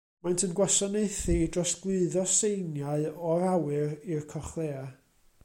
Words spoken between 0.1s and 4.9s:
Maent yn gwasanaethu i drosglwyddo seiniau o'r awyr i'r cochlea.